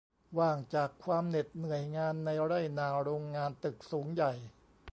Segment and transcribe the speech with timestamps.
[0.39, 4.33] ว่างจากความเหน็ดเหนื่อยงานในไร่นา โรงงาน ตึกสูงใหญ่